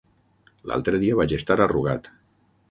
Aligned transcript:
L'altre 0.71 1.01
dia 1.03 1.19
vaig 1.19 1.35
estar 1.39 1.59
a 1.59 1.69
Rugat. 1.75 2.11